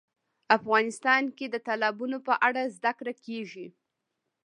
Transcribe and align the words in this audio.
افغانستان 0.57 1.23
کې 1.37 1.45
د 1.49 1.55
تالابونو 1.67 2.17
په 2.27 2.33
اړه 2.47 2.61
زده 2.75 2.91
کړه 2.99 3.13
کېږي. 3.25 3.67